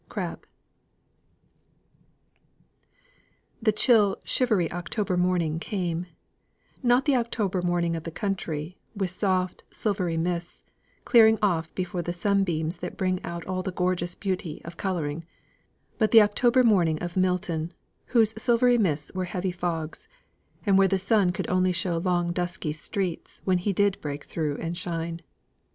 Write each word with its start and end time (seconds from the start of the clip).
CRABBE. 0.09 0.47
The 3.61 3.71
chill, 3.71 4.17
shivery 4.23 4.71
October 4.71 5.15
morning 5.15 5.59
came; 5.59 6.07
not 6.81 7.05
the 7.05 7.15
October 7.15 7.61
morning 7.61 7.95
of 7.95 8.03
the 8.03 8.09
country, 8.09 8.79
with 8.95 9.11
soft, 9.11 9.63
silvery 9.69 10.17
mists, 10.17 10.63
clearing 11.05 11.37
off 11.43 11.71
before 11.75 12.01
the 12.01 12.13
sunbeams 12.13 12.77
that 12.79 12.97
bring 12.97 13.23
out 13.23 13.45
all 13.45 13.61
the 13.61 13.71
gorgeous 13.71 14.15
beauty 14.15 14.59
of 14.65 14.75
colouring, 14.75 15.23
but 15.99 16.09
the 16.09 16.23
October 16.23 16.63
morning 16.63 16.97
of 16.97 17.15
Milton, 17.15 17.71
whose 18.05 18.33
silvery 18.41 18.79
mists 18.79 19.11
were 19.13 19.25
heavy 19.25 19.51
fogs, 19.51 20.07
and 20.65 20.79
where 20.79 20.87
the 20.87 20.97
sun 20.97 21.31
could 21.31 21.47
only 21.47 21.71
show 21.71 21.99
long 21.99 22.31
dusky 22.33 22.73
streets 22.73 23.39
when 23.45 23.59
he 23.59 23.71
did 23.71 24.01
break 24.01 24.23
through 24.23 24.57
and 24.57 24.75
shine. 24.75 25.21